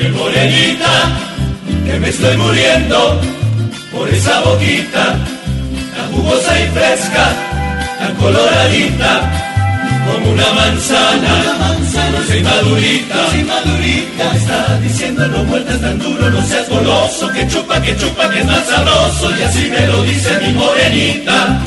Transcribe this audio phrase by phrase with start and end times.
[0.00, 0.92] piel morenita,
[1.84, 3.20] que me estoy muriendo
[3.92, 5.16] por esa boquita,
[5.94, 7.32] tan jugosa y fresca,
[7.98, 9.30] tan coloradita
[10.06, 14.32] como una manzana, una manzana dulce madurita, dulce madurita.
[14.32, 18.40] Me está diciendo no muertas tan duro, no seas goloso, que chupa, que chupa, que
[18.40, 21.60] es más sabroso, y así me lo dice mi morenita.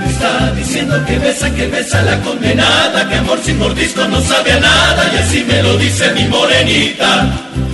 [0.00, 4.52] Me está diciendo que besa, que besa la condenada, que amor sin mordisco no sabe
[4.52, 7.30] a nada, y así me lo dice mi morenita.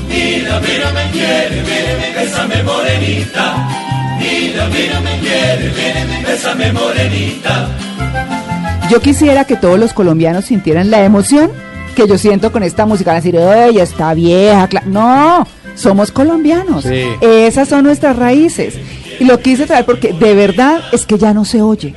[0.09, 3.69] Mira, mira, me quiere, mírame, bésame morenita.
[4.19, 7.69] Mira, mira, me quiere, mírame, bésame morenita.
[8.91, 11.51] Yo quisiera que todos los colombianos sintieran la emoción
[11.95, 13.13] que yo siento con esta música.
[13.13, 14.69] Van a decir, ¡ay, está vieja!
[14.85, 16.85] No, somos colombianos.
[16.85, 18.75] Esas son nuestras raíces.
[19.21, 21.95] Y lo quise traer porque de verdad es que ya no se oye.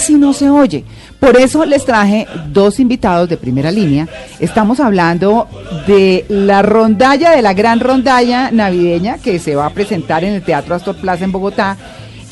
[0.00, 0.82] Casi no se oye.
[1.18, 4.08] Por eso les traje dos invitados de primera línea.
[4.38, 5.46] Estamos hablando
[5.86, 10.42] de la rondalla, de la gran rondalla navideña que se va a presentar en el
[10.42, 11.76] Teatro Astor Plaza en Bogotá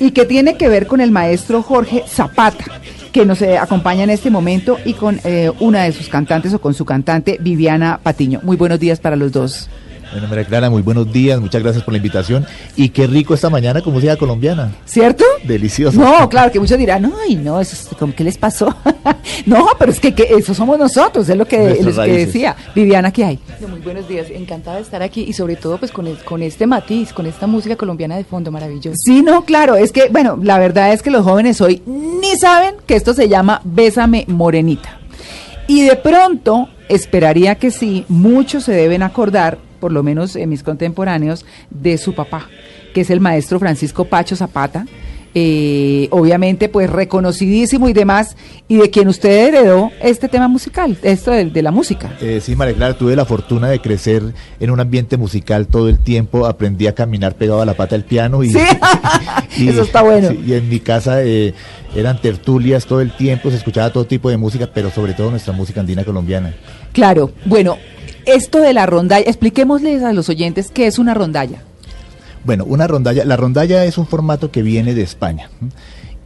[0.01, 2.65] y que tiene que ver con el maestro Jorge Zapata
[3.13, 6.63] que nos eh, acompaña en este momento y con eh, una de sus cantantes o
[6.63, 8.41] con su cantante Viviana Patiño.
[8.45, 9.69] Muy buenos días para los dos.
[10.11, 12.47] Bueno, María Clara, muy buenos días, muchas gracias por la invitación.
[12.77, 14.73] Y qué rico esta mañana con música colombiana.
[14.87, 15.25] ¿Cierto?
[15.45, 16.01] Delicioso.
[16.01, 18.75] No, claro, que muchos dirán, ay, no, eso, ¿qué les pasó?
[19.47, 22.57] no, pero es que, eso somos nosotros, es lo que, decía.
[22.75, 23.39] Viviana, ¿qué hay?
[23.69, 27.13] muy buenos días, encantada de estar aquí y sobre todo pues con, con este matiz,
[27.13, 28.97] con esta música colombiana de fondo maravilloso.
[29.05, 32.77] Sí, no, claro, es que, bueno, la verdad es que los jóvenes hoy ni saben
[32.87, 34.99] que esto se llama Bésame Morenita.
[35.67, 40.63] Y de pronto, esperaría que sí, muchos se deben acordar por lo menos en mis
[40.63, 42.49] contemporáneos, de su papá,
[42.95, 44.87] que es el maestro Francisco Pacho Zapata,
[45.35, 51.31] eh, obviamente pues reconocidísimo y demás, y de quien usted heredó este tema musical, esto
[51.31, 52.17] de, la música.
[52.21, 54.23] Eh, sí, María Clara, tuve la fortuna de crecer
[54.59, 58.05] en un ambiente musical todo el tiempo, aprendí a caminar pegado a la pata del
[58.05, 58.53] piano y,
[59.59, 60.33] eso está bueno.
[60.33, 61.53] y en mi casa eh,
[61.95, 65.53] eran tertulias todo el tiempo, se escuchaba todo tipo de música, pero sobre todo nuestra
[65.53, 66.55] música andina colombiana.
[66.93, 67.77] Claro, bueno,
[68.35, 71.63] esto de la rondalla, expliquémosles a los oyentes qué es una rondalla.
[72.45, 75.51] Bueno, una rondalla, la rondalla es un formato que viene de España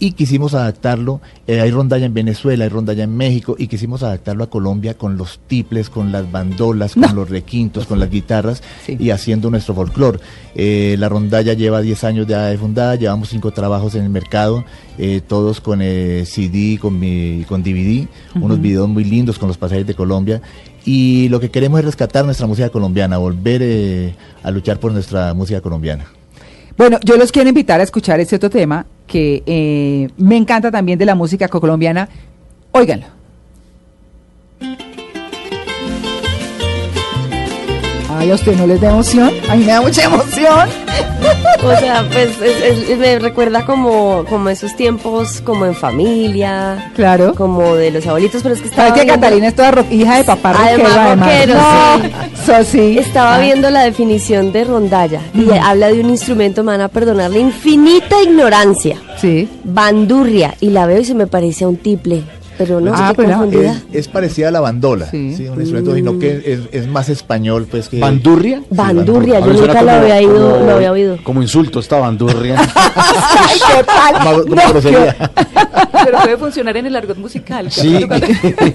[0.02, 4.42] y quisimos adaptarlo, eh, hay rondalla en Venezuela, hay rondalla en México y quisimos adaptarlo
[4.42, 9.10] a Colombia con los tiples, con las bandolas, con los requintos, con las guitarras y
[9.10, 10.18] haciendo nuestro folclore.
[10.56, 14.64] Eh, la rondalla lleva 10 años de fundada, llevamos 5 trabajos en el mercado,
[14.98, 19.86] eh, todos con CD, con, mi, con DVD, unos videos muy lindos con los pasajes
[19.86, 20.42] de Colombia
[20.84, 25.34] y lo que queremos es rescatar nuestra música colombiana, volver eh, a luchar por nuestra
[25.34, 26.06] música colombiana.
[26.76, 30.98] Bueno, yo los quiero invitar a escuchar este otro tema que eh, me encanta también
[30.98, 32.08] de la música colombiana.
[32.72, 33.06] Óiganlo.
[38.08, 39.30] Ay, ¿a usted no les da emoción?
[39.48, 40.81] A mí me da mucha emoción.
[41.62, 42.30] O sea, pues
[42.98, 46.90] me recuerda como, como esos tiempos como en familia.
[46.94, 47.34] Claro.
[47.34, 50.54] Como de los abuelitos, pero es que estaba que Catalina es toda hija de papá
[50.58, 52.98] además, rockero, no, sí.
[52.98, 53.40] Estaba ah.
[53.40, 57.38] viendo la definición de rondalla y habla de un instrumento, me van a perdonar la
[57.38, 58.96] infinita ignorancia.
[59.20, 59.48] Sí.
[59.64, 60.54] Bandurria.
[60.60, 62.24] Y la veo y se me parece un tiple
[62.58, 63.12] pero no ah,
[63.92, 67.98] es, parecida a la bandola, sí, un instrumento, sino que es, más español, pues que...
[67.98, 68.62] ¿Bandurria?
[68.70, 71.18] bandurria, yo nunca lo había, ido, lo había oído.
[71.22, 72.56] Como insulto esta bandurria.
[72.94, 74.44] Ay, qué tal.
[76.04, 77.70] pero puede funcionar en el argot musical.
[77.70, 78.06] Sí.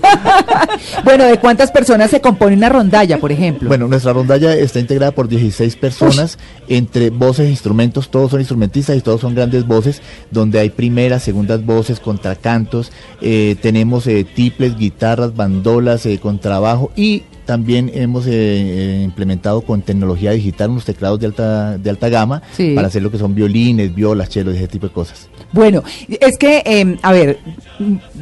[1.03, 3.67] bueno, ¿de cuántas personas se compone una rondalla, por ejemplo?
[3.67, 8.97] Bueno, nuestra rondalla está integrada por 16 personas, entre voces e instrumentos, todos son instrumentistas
[8.97, 10.01] y todos son grandes voces,
[10.31, 16.89] donde hay primeras, segundas voces, contracantos, eh, tenemos eh, tiples, guitarras, bandolas, eh, con trabajo
[16.95, 22.41] y también hemos eh, implementado con tecnología digital unos teclados de alta, de alta gama
[22.75, 25.27] para hacer lo que son violines, violas, chelos, ese tipo de cosas.
[25.51, 27.39] Bueno, es que, em, a ver,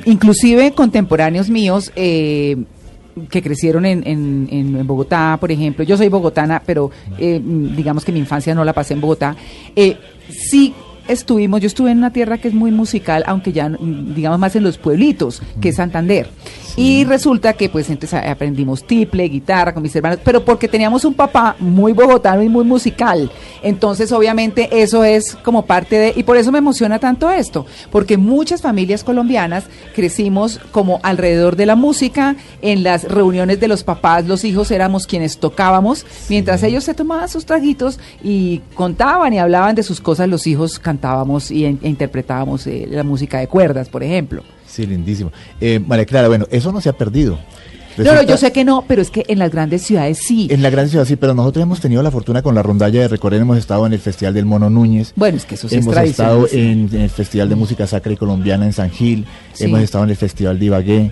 [0.05, 2.57] inclusive contemporáneos míos que
[3.29, 8.55] crecieron en, en, en, Bogotá, por ejemplo, yo soy bogotana, pero digamos que mi infancia
[8.55, 9.35] no la pasé en Bogotá,
[10.27, 10.73] sí
[11.07, 14.63] estuvimos, yo estuve en una tierra que es muy musical, aunque ya digamos más en
[14.63, 16.29] los pueblitos, que es Santander.
[16.77, 21.13] Y resulta que pues entonces aprendimos tiple, guitarra con mis hermanos, pero porque teníamos un
[21.13, 23.31] papá muy bogotano y muy musical.
[23.63, 28.17] Entonces obviamente eso es como parte de, y por eso me emociona tanto esto, porque
[28.17, 34.25] muchas familias colombianas crecimos como alrededor de la música, en las reuniones de los papás,
[34.25, 39.75] los hijos éramos quienes tocábamos, mientras ellos se tomaban sus traguitos y contaban y hablaban
[39.75, 44.03] de sus cosas, los hijos cantábamos y, e interpretábamos eh, la música de cuerdas, por
[44.03, 44.43] ejemplo.
[44.75, 45.31] Sí, lindísimo.
[45.61, 47.39] Eh, María Clara, bueno, eso no se ha perdido.
[47.97, 50.49] No, no, yo sé que no, pero es que en las grandes ciudades sí.
[50.51, 53.07] En la gran ciudad sí, pero nosotros hemos tenido la fortuna con la rondalla de
[53.07, 55.13] recorrer, hemos estado en el Festival del Mono Núñez.
[55.15, 58.17] Bueno, es que eso sí hemos estado en, en el Festival de Música Sacra y
[58.17, 59.63] Colombiana en San Gil, Sí.
[59.63, 61.11] hemos estado en el Festival de Ibagué.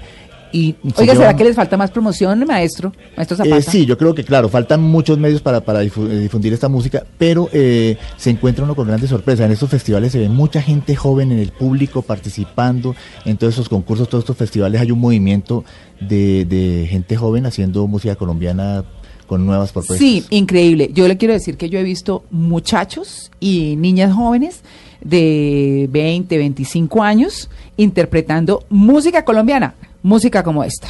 [0.54, 2.94] Y se Oiga, ¿será que les falta más promoción, maestro?
[3.18, 3.58] Maestro Zapata.
[3.58, 5.90] Eh, sí, yo creo que claro, faltan muchos medios para, eh,
[6.22, 9.48] difundir esta música, pero eh, se encuentra uno con grandes sorpresas.
[9.48, 12.96] En estos festivales se ve mucha gente joven en el público participando,
[13.26, 15.66] en todos estos concursos, todos estos festivales hay un movimiento
[16.00, 18.86] de, de gente joven haciendo música colombiana
[19.26, 19.98] con nuevas propuestas.
[19.98, 20.92] Sí, increíble.
[20.94, 24.62] Yo le quiero decir que yo he visto muchachos y niñas jóvenes
[25.02, 30.90] de 20, 25 años interpretando música colombiana, música como esta.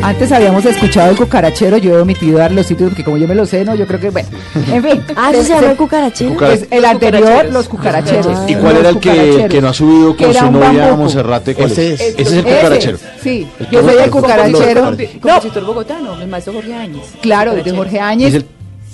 [0.00, 3.34] Antes habíamos escuchado el cucarachero, yo he omitido dar los sitios porque como yo me
[3.34, 4.28] lo sé, no, yo creo que, bueno,
[4.72, 5.02] en fin.
[5.16, 6.30] Ah, ¿eso se llama el cucarachero?
[6.34, 8.38] Cucara- Pues el anterior, los cucaracheros.
[8.48, 10.96] ¿Y ¿Y cuál era el que, que no ha subido Que con su novia bambuco.
[10.98, 11.54] Monserrate?
[11.54, 12.00] ¿Cuál Ese es?
[12.00, 12.14] es.
[12.16, 12.98] Ese es el cucarachero.
[13.22, 14.80] Sí, El yo soy el cucarachero.
[14.90, 17.02] No, compositor bogotano, el maestro Jorge Áñez.
[17.20, 18.44] claro, de Jorge Áñez.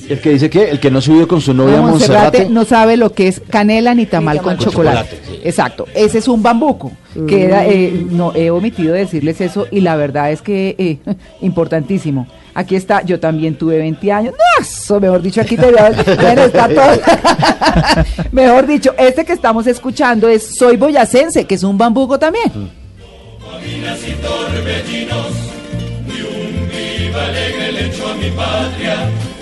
[0.09, 2.51] El, que dice que el que no ha subido con su novia No, Monserrate Monserrate.
[2.53, 5.17] no sabe lo que es canela ni tamal con tamal con chocolate.
[5.17, 5.41] chocolate, sí.
[5.45, 6.93] Exacto, ese es un bambuco.
[7.29, 10.99] Que era, eh, no he omitido decirles eso y la verdad es que eh,
[11.43, 12.27] importantísimo.
[12.55, 14.35] Aquí está, yo también tuve 20 años.
[14.35, 18.05] No, eso, mejor dicho, aquí te bueno, está todo.
[18.33, 22.53] mejor dicho, este que estamos escuchando es Soy Boyacense, que es un bambuco también.
[22.53, 23.91] ¿Le
[27.91, 28.13] gusta
[28.93, 29.34] a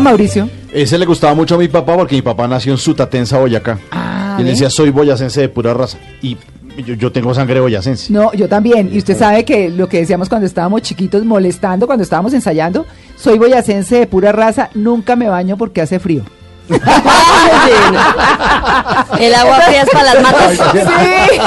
[0.00, 0.48] Mauricio?
[0.72, 3.78] Ese le gustaba mucho a mi papá porque mi papá nació en Sutatensa, Boyacá.
[3.90, 5.98] Ah, y él decía, soy boyacense de pura raza.
[6.20, 6.36] Y
[6.84, 8.12] yo, yo tengo sangre boyacense.
[8.12, 8.90] No, yo también.
[8.92, 12.86] Y usted sabe que lo que decíamos cuando estábamos chiquitos, molestando, cuando estábamos ensayando,
[13.16, 16.22] soy boyacense de pura raza, nunca me baño porque hace frío.
[19.18, 20.52] El agua fría es para las matas.
[20.72, 21.40] Sí,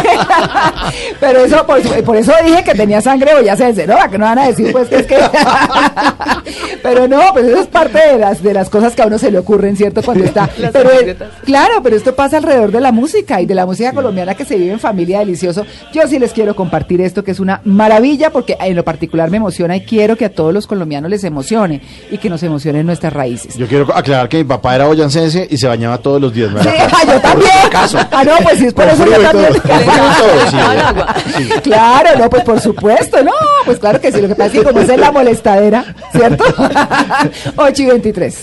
[1.19, 3.97] pero eso, por, por eso dije que tenía sangre boyacense, ¿no?
[3.97, 5.17] ¿A que no van a decir pues que es que...
[6.83, 9.31] pero no, pues eso es parte de las, de las cosas que a uno se
[9.31, 10.01] le ocurren, ¿cierto?
[10.03, 10.50] Cuando está...
[10.73, 10.89] Pero,
[11.45, 14.57] claro, pero esto pasa alrededor de la música y de la música colombiana que se
[14.57, 15.65] vive en familia delicioso.
[15.94, 19.38] Yo sí les quiero compartir esto, que es una maravilla, porque en lo particular me
[19.38, 21.81] emociona y quiero que a todos los colombianos les emocione
[22.12, 23.56] y que nos emocionen nuestras raíces.
[23.56, 25.05] Yo quiero aclarar que mi papá era boyacense
[25.50, 26.52] y se bañaba todos los días.
[27.07, 27.52] yo también.
[27.74, 29.54] Ah, no, pues sí, es por Con eso yo también.
[29.54, 31.06] todo.
[31.38, 31.50] Sí.
[31.63, 33.31] Claro, no, pues por supuesto, no,
[33.66, 36.44] pues claro que sí, lo que pasa es que como es la molestadera, ¿cierto?
[37.56, 38.36] 8 y 23.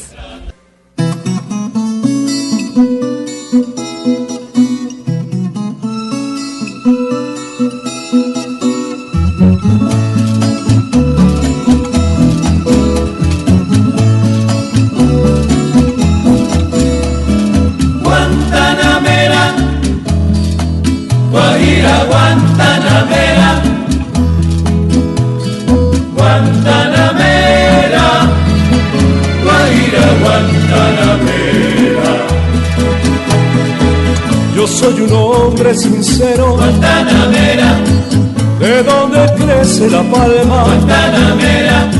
[39.82, 40.65] Crece la palma.
[40.65, 41.91] Guantanamera,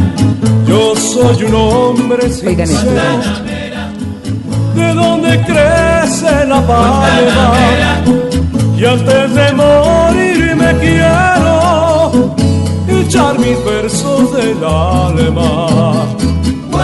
[0.67, 3.21] Yo soy un hombre sincero,
[4.75, 8.03] de donde crece la palma.
[8.79, 12.35] Y antes de morir me quiero
[12.89, 16.07] echar mis versos del alma.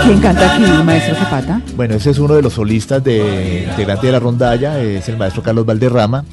[0.04, 1.60] ¿Quién canta aquí, maestro Zapata?
[1.76, 5.42] Bueno, ese es uno de los solistas de integrante de la rondalla, es el maestro
[5.42, 6.24] Carlos Valderrama.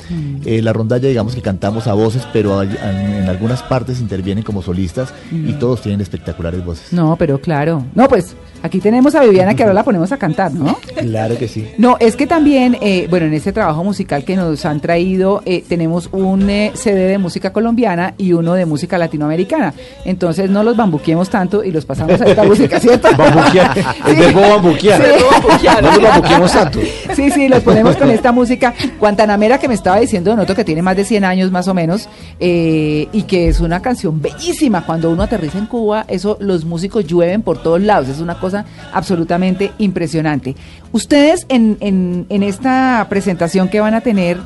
[0.45, 4.43] Eh, la rondalla, digamos que cantamos a voces, pero hay- en, en algunas partes intervienen
[4.43, 6.93] como solistas y todos tienen espectaculares voces.
[6.93, 7.83] No, pero claro.
[7.95, 10.77] No, pues aquí tenemos a Viviana que ahora la ponemos a cantar, ¿no?
[10.97, 11.67] Claro que sí.
[11.77, 15.63] No, es que también, eh, bueno, en este trabajo musical que nos han traído, eh,
[15.67, 19.73] tenemos un eh, CD de música colombiana y uno de música latinoamericana.
[20.05, 23.09] Entonces no los bambuquemos tanto y los pasamos a esta música, ¿cierto?
[23.17, 23.77] Bambuquear.
[24.07, 24.19] El Sí.
[24.21, 25.01] verbo bambuquear.
[25.03, 25.67] Sí.
[25.81, 26.79] No nos bambuquemos tanto.
[27.15, 28.73] Sí, sí, los ponemos con esta música.
[28.99, 32.09] Guantanamera que me estaba diciendo Donoto que tiene más de 100 años más o menos
[32.39, 34.85] eh, y que es una canción bellísima.
[34.85, 38.09] Cuando uno aterriza en Cuba, eso los músicos llueven por todos lados.
[38.09, 40.55] Es una cosa absolutamente impresionante.
[40.91, 44.37] Ustedes en, en, esta presentación que van a tener,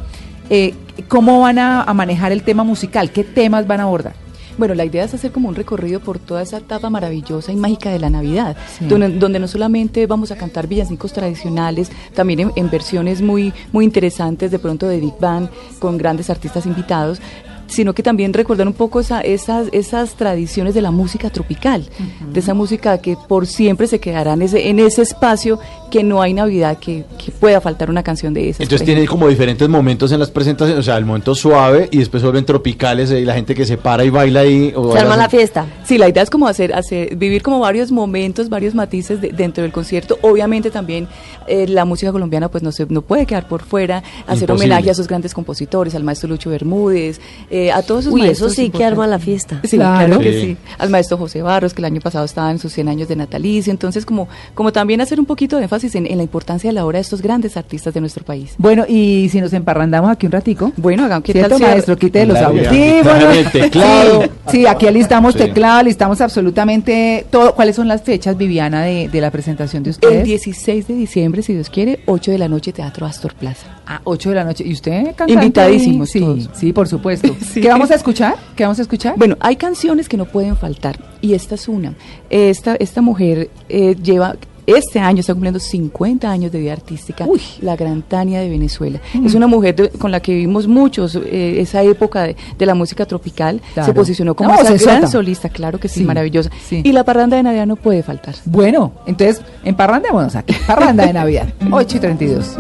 [0.50, 0.76] eh,
[1.08, 3.12] ¿cómo van a manejar el tema musical?
[3.12, 4.29] ¿Qué temas van a abordar?
[4.60, 7.90] Bueno, la idea es hacer como un recorrido por toda esa etapa maravillosa y mágica
[7.92, 8.86] de la Navidad, Sí.
[8.86, 13.86] donde, donde no solamente vamos a cantar villancicos tradicionales, también en, en versiones muy, muy
[13.86, 15.50] interesantes de pronto de Big Band,
[15.80, 17.22] con grandes artistas invitados,
[17.68, 21.88] sino que también recordar un poco esa, esas, esas tradiciones de la música tropical,
[22.34, 25.60] de esa música que por siempre se quedará en ese, en ese espacio
[25.90, 28.62] que no hay Navidad que, que pueda faltar una canción de esas.
[28.62, 32.24] Entonces tiene como diferentes momentos en las presentaciones, o sea, el momento suave y después
[32.24, 34.72] vuelven tropicales eh, y la gente que se para y baila ahí.
[34.76, 35.66] O Se arma la fiesta.
[35.84, 39.64] Sí, la idea es como hacer, hacer vivir como varios momentos, varios matices de- dentro
[39.64, 40.18] del concierto.
[40.22, 41.08] Obviamente también
[41.48, 44.54] eh, la música colombiana pues no se no puede quedar por fuera, hacer Imposible.
[44.54, 47.20] homenaje a sus grandes compositores, al maestro Lucho Bermúdez,
[47.50, 49.60] eh, a todos sus Uy, eso maestros sí que arma la fiesta.
[49.64, 50.06] Sí, Claro.
[50.08, 50.42] claro, que Sí.
[50.42, 50.58] sí.
[50.78, 53.72] Al maestro José Barros, que el año pasado estaba en sus 100 años de natalicio.
[53.72, 56.86] Entonces, como, como también hacer un poquito de énfasis en, en la importancia de la
[56.86, 58.54] obra de estos grandes artistas de nuestro país.
[58.58, 60.72] Bueno, y si nos emparrandamos aquí un ratico.
[60.78, 61.98] Bueno, hagamos ¿qué ¿Cierto, tal maestro?
[61.98, 62.68] Quite los audios.
[62.72, 64.24] el teclado.
[64.24, 65.40] Sí, sí, aquí alistamos Sí.
[65.40, 67.54] teclado, listamos absolutamente todo.
[67.56, 70.24] ¿Cuáles son las fechas, Viviana, de, de la presentación de El ustedes?
[70.26, 73.68] 16 de diciembre, si Dios quiere, 8 de la noche, Teatro Astor Plaza.
[73.86, 74.64] A 8 de la noche.
[74.68, 75.34] ¿Y usted, cantante?
[75.34, 76.50] Invitadísimos Sí, todos.
[76.54, 77.36] sí, por supuesto.
[77.50, 77.62] Sí.
[77.62, 78.36] ¿Qué vamos a escuchar?
[78.56, 79.16] ¿Qué vamos a escuchar?
[79.18, 81.94] Bueno, hay canciones que no pueden faltar y esta es una.
[82.30, 84.36] Esta, esta mujer eh, lleva,
[84.76, 87.42] este año está cumpliendo 50 años de vida artística, Uy.
[87.62, 89.00] la gran Tania de Venezuela.
[89.26, 92.74] Es una mujer de- con la que vivimos muchos eh, esa época de, de la
[92.76, 93.62] música tropical.
[93.74, 93.88] Claro.
[93.88, 96.50] Se posicionó como No, esa gran solista, claro que sí, Sí, maravillosa.
[96.68, 96.82] sí.
[96.84, 98.36] Y la parranda de Navidad no puede faltar.
[98.46, 100.54] Bueno, entonces, emparrandémonos aquí.
[100.68, 101.48] Parranda de Navidad.
[101.72, 102.58] 8 y 32.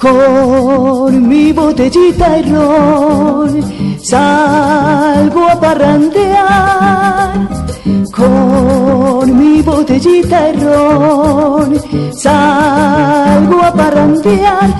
[0.00, 3.62] Con mi botellita y ron
[4.02, 7.48] salgo a parrandear.
[8.10, 11.78] Con mi botellita y ron
[12.14, 14.70] salgo a parrandear.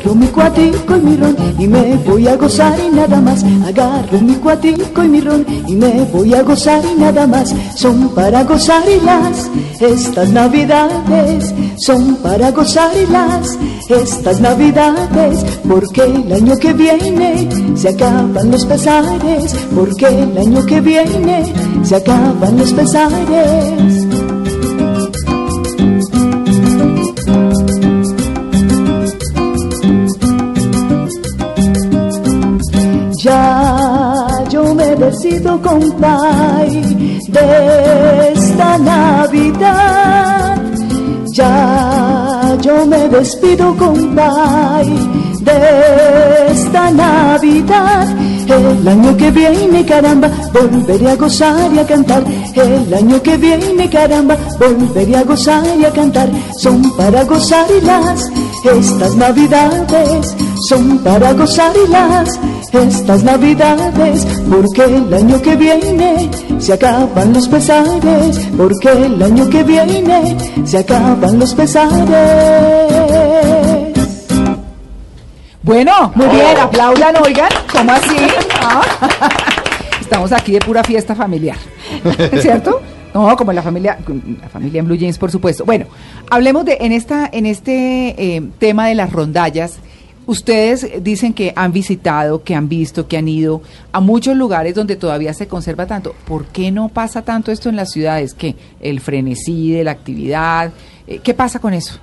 [0.00, 3.44] Agarro mi cuatico y mi ron y me voy a gozar y nada más.
[3.66, 7.54] Agarro mi cuatico y mi ron y me voy a gozar y nada más.
[7.76, 13.58] Son para gozar y las estas navidades son para gozar y las
[13.90, 20.80] estas navidades porque el año que viene se acaban los pesares porque el año que
[20.80, 21.52] viene
[21.82, 23.99] se acaban los pesares
[35.70, 36.82] compay
[37.28, 40.56] de esta Navidad.
[41.32, 44.88] Ya yo me despido compay
[45.40, 45.58] de
[46.50, 48.08] esta Navidad.
[48.48, 52.24] El año que viene, caramba, volveré a gozar y a cantar.
[52.54, 56.28] El año que viene, caramba, volveré a gozar y a cantar.
[56.58, 58.28] Son para gozar las
[58.64, 60.36] estas navidades
[60.68, 62.38] son para gozar las
[62.72, 69.62] estas navidades porque el año que viene se acaban los pesares porque el año que
[69.62, 72.00] viene se acaban los pesares
[75.62, 78.16] Bueno, muy bien, aplaudan, oigan, ¿cómo así?
[78.60, 78.82] Ah.
[80.00, 81.56] Estamos aquí de pura fiesta familiar,
[82.40, 82.80] ¿cierto?
[83.14, 83.98] No, como la familia,
[84.40, 85.64] la familia en Blue Jeans, por supuesto.
[85.64, 85.86] Bueno,
[86.30, 89.78] hablemos de en esta, en este eh, tema de las rondallas.
[90.30, 94.94] Ustedes dicen que han visitado, que han visto, que han ido a muchos lugares donde
[94.94, 96.14] todavía se conserva tanto.
[96.24, 98.32] ¿Por qué no pasa tanto esto en las ciudades?
[98.32, 100.70] ¿Que el frenesí de la actividad?
[101.08, 101.98] Eh, ¿Qué pasa con eso?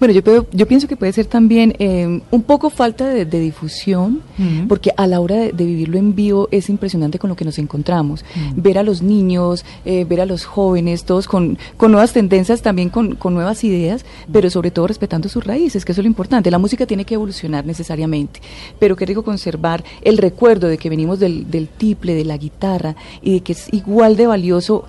[0.00, 4.22] Bueno, yo, yo pienso que puede ser también eh, un poco falta de, de difusión,
[4.66, 7.58] porque a la hora de, de vivirlo en vivo es impresionante con lo que nos
[7.58, 8.24] encontramos.
[8.56, 12.88] Ver a los niños, eh, ver a los jóvenes, todos con, con nuevas tendencias, también
[12.88, 16.50] con, con nuevas ideas, pero sobre todo respetando sus raíces, que eso es lo importante.
[16.50, 18.40] La música tiene que evolucionar necesariamente,
[18.78, 22.96] pero qué rico conservar el recuerdo de que venimos del, del tiple, de la guitarra,
[23.20, 24.86] y de que es igual de valioso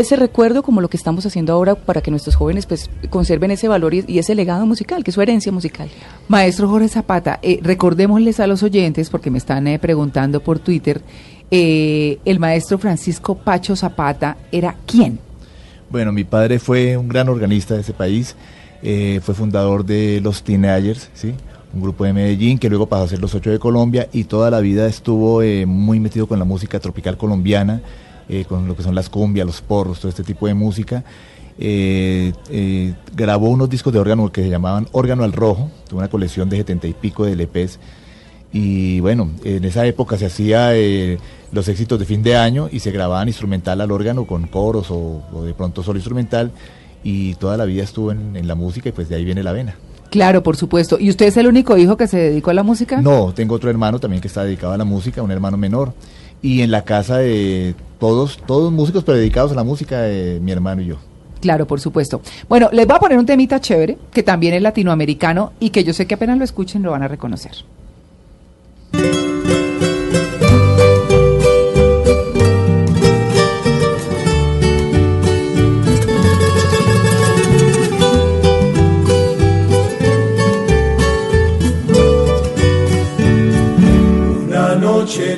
[0.00, 3.68] ese recuerdo como lo que estamos haciendo ahora para que nuestros jóvenes pues conserven ese
[3.68, 5.88] valor y, y ese legado musical, que es su herencia musical.
[6.28, 11.02] Maestro Jorge Zapata, eh, recordémosles a los oyentes, porque me están eh, preguntando por Twitter,
[11.50, 15.20] eh, el maestro Francisco Pacho Zapata era quién?
[15.90, 18.34] Bueno, mi padre fue un gran organista de ese país,
[18.82, 21.34] eh, fue fundador de los Teenagers, ¿sí?
[21.72, 24.50] un grupo de Medellín que luego pasó a ser los Ocho de Colombia y toda
[24.50, 27.80] la vida estuvo eh, muy metido con la música tropical colombiana,
[28.28, 31.04] eh, con lo que son las cumbias, los porros, todo este tipo de música.
[31.58, 36.08] Eh, eh, grabó unos discos de órgano que se llamaban Órgano al Rojo, tuvo una
[36.08, 37.78] colección de setenta y pico de LPs.
[38.52, 41.18] Y bueno, en esa época se hacía eh,
[41.52, 45.22] los éxitos de fin de año y se grababan instrumental al órgano con coros o,
[45.32, 46.52] o de pronto solo instrumental.
[47.02, 49.52] Y toda la vida estuvo en, en la música y pues de ahí viene la
[49.52, 49.76] vena.
[50.10, 50.98] Claro, por supuesto.
[50.98, 53.00] ¿Y usted es el único hijo que se dedicó a la música?
[53.00, 55.92] No, tengo otro hermano también que está dedicado a la música, un hermano menor.
[56.42, 60.52] Y en la casa de todos, todos músicos, pero dedicados a la música, eh, mi
[60.52, 60.96] hermano y yo.
[61.40, 62.20] Claro, por supuesto.
[62.48, 65.92] Bueno, les voy a poner un temita chévere, que también es latinoamericano y que yo
[65.92, 67.52] sé que apenas lo escuchen lo van a reconocer.
[84.48, 85.36] Una noche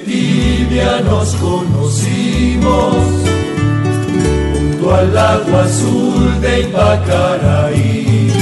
[0.79, 2.95] tibia nos conocimos
[4.53, 8.33] junto al lago azul de Ipacaraí.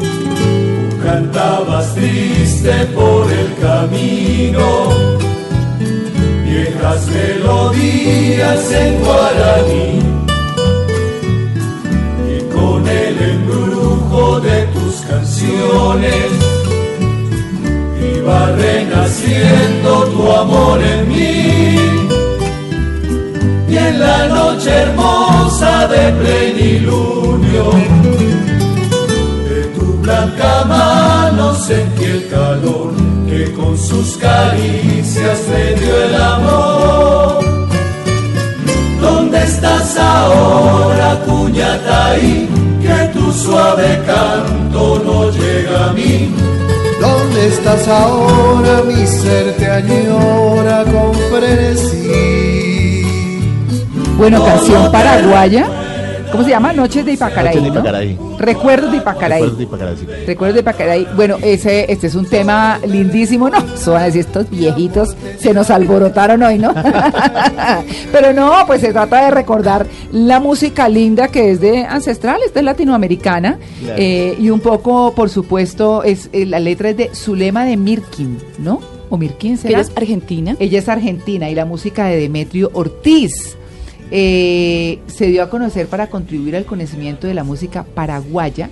[0.00, 4.88] Tú cantabas triste por el camino,
[6.44, 9.98] viejas melodías en guaraní.
[12.34, 16.41] Y con el embrujo de tus canciones
[18.22, 21.76] iba renaciendo tu amor en mí.
[23.68, 27.64] Y en la noche hermosa de plenilunio,
[29.48, 32.92] de tu blanca mano sentí el calor
[33.28, 37.44] que con sus caricias me dio el amor.
[39.00, 42.48] ¿Dónde estás ahora, Cuñataí?
[42.82, 46.34] Que tu suave canto no llega a mí.
[47.42, 48.82] ¿Dónde estás ahora?
[48.82, 53.02] Mi ser te añora con frenesí.
[54.16, 55.81] Bueno, canción paraguaya.
[56.32, 56.72] ¿Cómo se llama?
[56.72, 57.54] Noches de Ipacaraí.
[57.56, 57.74] Noches de ¿no?
[57.74, 58.18] Ipacaraí.
[58.38, 59.42] Recuerdos de Ipacaraí.
[59.42, 60.06] Recuerdos de Ipacaraí, sí.
[60.26, 61.06] Recuerdos de Ipacaraí.
[61.14, 63.58] Bueno, ese, este es un tema lindísimo, ¿no?
[63.74, 66.74] Eso van a decir, estos viejitos se nos alborotaron hoy, ¿no?
[68.12, 72.60] Pero no, pues se trata de recordar la música linda que es de ancestral, esta
[72.60, 73.58] es latinoamericana.
[73.80, 73.96] Claro.
[73.98, 78.38] eh, y un poco, por supuesto, es eh, la letra es de Zulema de Mirkin,
[78.58, 78.80] ¿no?
[79.10, 79.74] O Mirkin, ¿será?
[79.74, 80.56] Ella es argentina.
[80.58, 83.56] Ella es argentina y la música de Demetrio Ortiz.
[84.14, 88.68] Eh, se dio a conocer para contribuir al conocimiento de la música paraguaya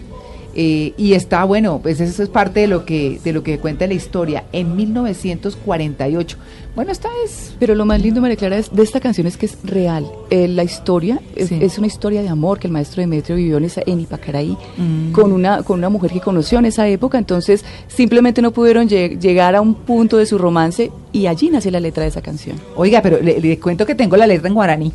[0.54, 3.86] eh, y está bueno, pues eso es parte de lo que de lo que cuenta
[3.86, 6.36] la historia en 1948.
[6.76, 9.46] Bueno, esta es Pero lo más lindo, María Clara, es, de esta canción es que
[9.46, 10.06] es real.
[10.30, 11.58] Eh, la historia es, Sí.
[11.60, 15.12] es una historia de amor que el maestro Demetrio vivió en, esa, en Ipacaraí Mm.
[15.12, 17.16] con, una, con una mujer que conoció en esa época.
[17.18, 21.70] Entonces, simplemente no pudieron lle- llegar a un punto de su romance y allí nace
[21.70, 22.56] la letra de esa canción.
[22.76, 24.92] Oiga, pero le, le cuento que tengo la letra en guaraní.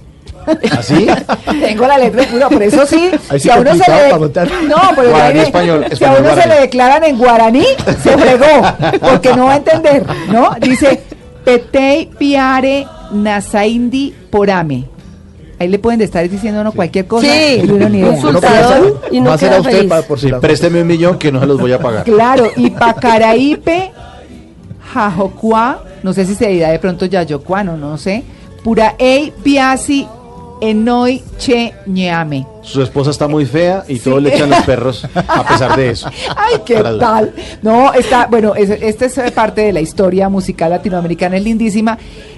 [0.78, 1.08] ¿Así?
[1.62, 3.10] Tengo la letra, no, por eso sí.
[3.30, 6.18] Ahí sí si a uno se le no, pero Guaraní, ahí- español, si a español,
[6.32, 7.66] uno se le declaran en guaraní,
[8.04, 8.62] se fregó,
[9.02, 10.52] porque no va a entender, ¿no?
[10.62, 11.02] Dice
[11.44, 14.86] Petei Piare Nasaindi Porame.
[15.58, 18.12] Ahí le pueden estar diciendo uno cualquier cosa Sí, y uno ni idea.
[18.12, 19.90] un sultador y no usted feliz.
[19.90, 22.04] para, por si Sí, présteme un millón que no se los voy a pagar.
[22.04, 23.92] Claro, y Pacaraípe,
[24.94, 28.24] Jajocua, no sé si se dirá de pronto Yayocuano, no sé.
[28.64, 30.08] Puraei Piasi
[30.62, 32.46] Enoi Che Ñeame.
[32.62, 36.10] Su esposa está muy fea y todos le echan los perros a pesar de eso.
[36.36, 37.34] Ay, qué Para- tal.
[37.62, 41.98] No, está, bueno, es- esta es parte de la historia musical latinoamericana, es lindísima.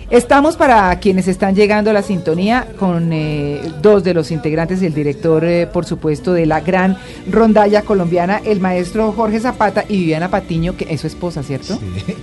[0.10, 4.86] Estamos para quienes están llegando a la sintonía con eh, dos de los integrantes y
[4.86, 6.98] el director, eh, por supuesto, de la gran
[7.30, 11.78] rondalla colombiana, el maestro Jorge Zapata y Viviana Patiño, que es su esposa, ¿cierto?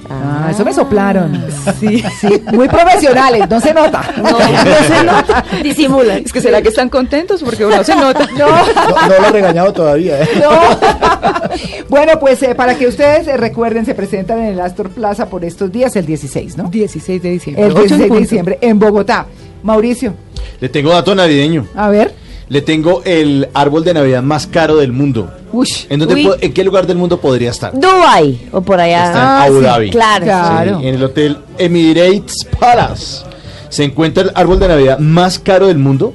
[0.08, 1.44] Ah, eso me soplaron.
[1.78, 4.02] Sí, sí, muy profesionales, no se nota.
[4.16, 5.44] No, no se nota.
[5.62, 6.22] Disimulan.
[6.24, 8.28] Es que será que están contentos porque no se nota.
[8.34, 8.48] No.
[8.48, 10.20] No, no lo he regañado todavía.
[10.22, 10.28] ¿eh?
[10.40, 10.50] No.
[11.88, 15.44] bueno, pues eh, para que ustedes eh, recuerden, se presentan en el Astor Plaza por
[15.44, 16.64] estos días, el 16, ¿no?
[16.64, 17.64] 16 de diciembre.
[17.64, 19.26] El ocho en 16 de diciembre en Bogotá.
[19.62, 20.14] Mauricio,
[20.60, 21.66] Le tengo dato navideño.
[21.74, 22.14] a ver.
[22.46, 25.32] Le tengo el árbol de Navidad más caro del mundo.
[25.50, 25.86] Ush.
[25.88, 26.28] ¿En, dónde Uy.
[26.42, 27.72] ¿En qué lugar del mundo podría estar?
[27.72, 29.06] Dubai o por allá.
[29.06, 29.90] Está en Ah, Abu sí, Dhabi.
[29.90, 30.24] Claro.
[30.26, 30.80] Claro.
[30.80, 33.24] Sí, en el hotel Emirates Palace
[33.70, 36.12] se encuentra el árbol de Navidad más caro del mundo.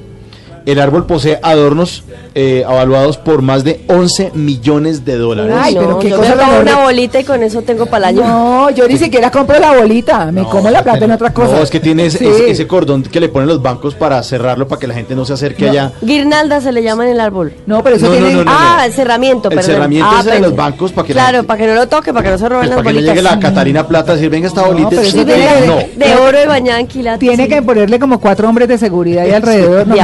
[0.70, 2.04] El árbol posee adornos
[2.34, 5.54] eh, avaluados por más de 11 millones de dólares.
[5.58, 8.18] Ay, no, pero qué yo cosa me una bolita y con eso tengo para el
[8.18, 8.28] año.
[8.28, 11.56] No, yo ni siquiera compro la bolita, me No, como la plata en otra cosa.
[11.56, 12.26] No, es que tiene ese, Sí.
[12.26, 15.24] ese- ese cordón que le ponen los bancos para cerrarlo para que la gente no
[15.24, 15.70] se acerque No.
[15.72, 15.92] allá.
[16.02, 17.52] Guirnalda se le llama en el árbol.
[17.66, 18.32] No, pero eso tiene...
[18.34, 18.50] no, no.
[18.54, 19.72] ah, el cerramiento, El perdón.
[19.74, 21.88] cerramiento ah, ese de los bancos para que la Claro, gente- para que no lo
[21.88, 23.16] toque, para que no se roben Pues las para que no bolitas.
[23.16, 24.88] llegue la Catarina Plata a decir, venga esta bolita.
[24.90, 25.90] pero eso tiene.
[25.96, 27.20] De oro y bañada en quilates.
[27.20, 27.48] Tiene sí.
[27.48, 29.86] que ponerle como cuatro hombres de seguridad ahí alrededor.
[29.86, 29.96] No,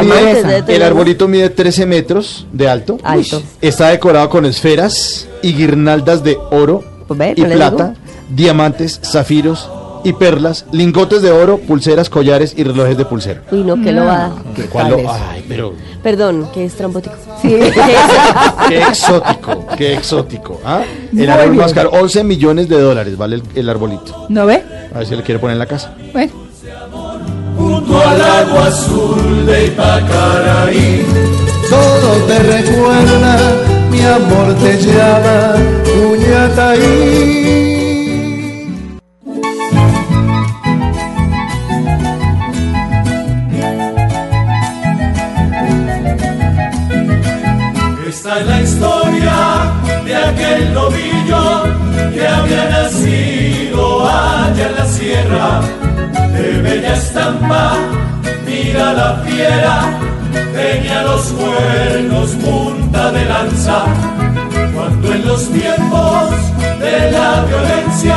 [0.66, 2.98] El arbolito mide 13 metros de alto.
[3.02, 3.42] Alto.
[3.60, 7.94] Está decorado con esferas y guirnaldas de oro Pues ve, y no plata,
[8.30, 9.70] diamantes, zafiros
[10.04, 13.42] y perlas, lingotes de oro, pulseras, collares y relojes de pulsera.
[13.50, 14.32] Uy, no, que lo va.
[14.54, 15.10] ¿Qué ¿Cuál lo-?
[15.10, 17.16] Ay, pero Perdón, que es trambótico.
[17.42, 17.48] Sí.
[18.68, 20.60] qué exótico, qué exótico.
[20.64, 20.84] ¿ah?
[21.16, 24.26] El árbol más caro, 11 millones de dólares vale el, el arbolito.
[24.28, 24.62] ¿No ve?
[24.94, 25.96] A ver si le quiere poner en la casa.
[26.12, 26.32] Bueno.
[27.66, 31.06] Junto al agua azul de Ipacaraí.
[31.68, 33.34] todo te recuerda,
[33.90, 35.54] mi amor te llama,
[36.12, 37.66] Uñataí.
[48.08, 49.36] Esta es la historia
[50.04, 51.42] de aquel novillo
[52.14, 55.60] que había nacido allá en la sierra,
[56.56, 57.74] de bella estampa,
[58.46, 59.82] mira la fiera,
[60.54, 63.84] tenía los cuernos punta de lanza,
[64.74, 66.30] cuando en los tiempos
[66.80, 68.16] de la violencia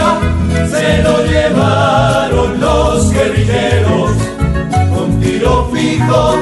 [0.70, 4.12] se lo llevaron los guerrilleros,
[4.96, 6.36] con tiro fijo,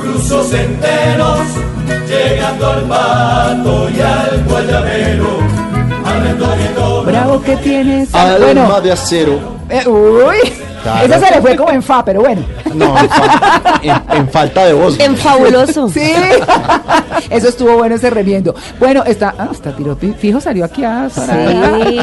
[0.00, 1.40] cruzos enteros,
[2.08, 5.38] llegando al pato y al guayabero,
[6.04, 8.14] al Bravo que tienes.
[8.14, 9.38] Alma Bueno, de acero.
[9.68, 10.55] eh, uy,
[10.86, 11.04] Claro.
[11.04, 12.42] esa se le fue como en fa, pero bueno.
[12.76, 14.98] No, en, fa- en- en falta de voz.
[15.00, 15.88] En fabuloso.
[15.96, 16.12] Sí,
[17.30, 18.54] eso estuvo bueno ese remiendo.
[18.78, 21.08] Bueno, está, ah, está tiro fijo, salió aquí a.
[21.08, 21.20] Sí.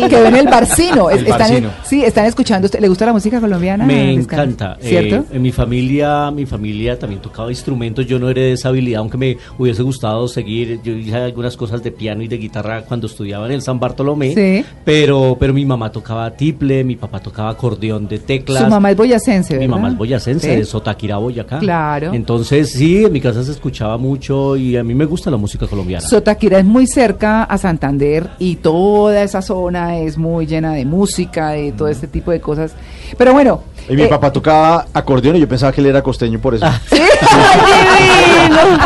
[0.10, 1.10] Quedó en el barcino.
[1.10, 1.70] El están barcino.
[1.84, 2.68] sí, están escuchando.
[2.80, 3.86] ¿Le gusta la música colombiana?
[3.86, 4.78] Me encanta.
[4.82, 5.16] ¿Cierto?
[5.18, 8.06] Eh, en mi familia, mi familia también tocaba instrumentos.
[8.06, 10.80] Yo no heredé esa habilidad, aunque me hubiese gustado seguir.
[10.84, 14.34] Yo hice algunas cosas de piano y de guitarra cuando estudiaba en el San Bartolomé.
[14.34, 14.66] Sí.
[14.84, 18.64] Pero, pero mi mamá tocaba tiple, mi papá tocaba acordeón de teclas.
[18.64, 19.76] Su mamá es boyacense, Mi ¿verdad?
[19.76, 20.63] mamá es boyacense, Sí.
[20.64, 21.60] De Sotaquirá, Boyacá.
[21.60, 22.14] Claro.
[22.14, 25.68] Entonces, sí, en mi casa se escuchaba mucho y a mí me gusta la música
[25.68, 26.08] colombiana.
[26.08, 31.50] Sotaquira es muy cerca a Santander y toda esa zona es muy llena de música,
[31.50, 32.74] de todo este tipo de cosas.
[33.18, 33.62] Pero bueno.
[33.90, 36.66] Y mi eh, papá tocaba acordeón y yo pensaba que él era costeño por eso.
[36.90, 37.02] ¿Sí?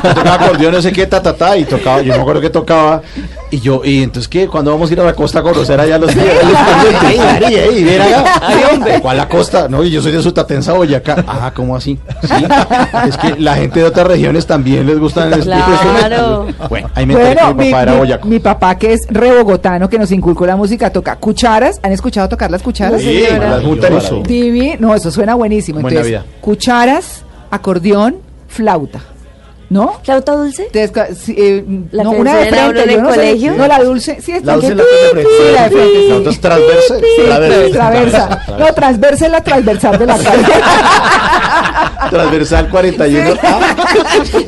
[0.02, 2.50] Tocaba acordeón, no sé qué, ta, ta, ta, y tocaba, yo no me acuerdo que
[2.50, 3.02] tocaba,
[3.52, 4.48] y yo, y entonces, ¿qué?
[4.48, 6.26] ¿Cuándo vamos a ir a la costa a conocer allá los días?
[7.08, 8.42] ¡Ey, Ari, ey, ven acá!
[9.02, 9.68] ¿Cuál la costa?
[9.70, 11.24] No, y yo soy de Sutatensa, Boyacá.
[11.28, 11.98] Ah, ¿cómo así?
[12.24, 12.34] Sí,
[13.08, 16.48] es que la gente de otras regiones también les gustan Claro.
[16.70, 18.28] Bueno, ahí me Bueno, que mi mi, papá era boyaco.
[18.28, 21.80] mi papá que es re bogotano, que nos inculcó la música, toca cucharas.
[21.84, 23.02] ¿Han escuchado tocar las cucharas?
[23.02, 23.92] Sí, las juntas.
[24.24, 25.80] Divi- no, eso suena buenísimo.
[25.82, 26.26] Buena Entonces, vida.
[26.42, 29.00] cucharas, acordeón, flauta.
[29.70, 30.00] ¿No?
[30.02, 30.70] ¿Flauta dulce?
[30.72, 33.20] Entonces, eh, ¿La no, una de frente, en yo no el sé.
[33.20, 33.52] colegio?
[33.58, 35.30] No, la dulce, sí, está La dulce que la que de frente.
[35.38, 36.00] Sí, la de frente.
[36.00, 36.08] sí.
[36.24, 36.96] La es transversa.
[36.96, 38.42] Sí, Transversa.
[38.58, 40.46] No, transversa es la transversal de la calle.
[42.10, 43.34] Transversal 41.
[43.44, 43.76] Ah,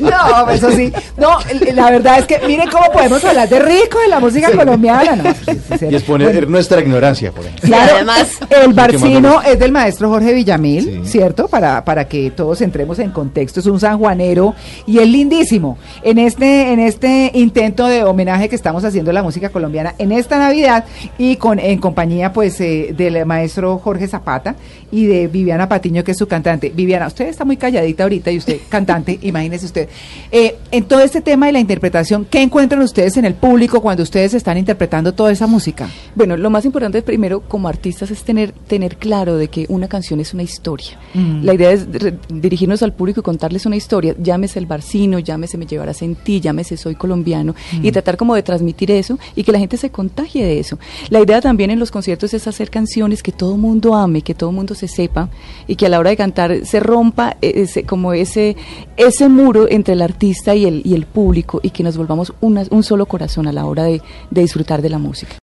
[0.00, 0.92] No, eso sí.
[1.16, 1.38] No,
[1.74, 5.16] la verdad es que miren cómo podemos hablar de rico de la música colombiana.
[5.16, 5.86] No, sí, sí, sí.
[5.90, 7.68] y exponer Bueno, nuestra ignorancia, por ejemplo.
[7.68, 11.10] Claro, además- el barcino es del maestro Jorge Villamil, Sí.
[11.10, 11.48] ¿cierto?
[11.48, 13.60] Para, para que todos entremos en contexto.
[13.60, 14.54] Es un sanjuanero
[14.86, 15.78] y es lindísimo.
[16.02, 20.12] En este, en este intento de homenaje que estamos haciendo a la música colombiana en
[20.12, 20.84] esta Navidad
[21.18, 24.54] y con en compañía pues eh, del maestro Jorge Zapata
[24.92, 26.70] y de Viviana Patiño, que es su cantante.
[26.74, 29.88] Viviana, usted está muy calladita ahorita y usted cantante, imagínese usted.
[30.32, 34.02] Eh, en todo este tema de la interpretación, ¿qué encuentran ustedes en el público cuando
[34.02, 35.88] ustedes están interpretando toda esa música?
[36.14, 40.20] Bueno, lo más importante primero como artistas es tener, tener claro de que una canción
[40.20, 40.98] es una historia.
[41.14, 41.44] Mm.
[41.44, 41.86] La idea es
[42.28, 44.14] dirigirnos al público y contarles una historia.
[44.18, 47.54] Llámese el barcino, llámese Me llevarás en ti, llámese Soy colombiano.
[47.82, 50.78] Y tratar como de transmitir eso y que la gente se contagie de eso.
[51.08, 54.52] La idea también en los conciertos es hacer canciones que todo mundo ame, que todo
[54.52, 55.28] mundo se sepa
[55.66, 56.99] y que a la hora de cantar se rompa
[57.42, 58.56] eh, ese, como ese,
[58.96, 62.64] ese muro entre el artista y el, y el público y que nos volvamos una-
[62.70, 65.34] un solo corazón a la hora de, de disfrutar de la música.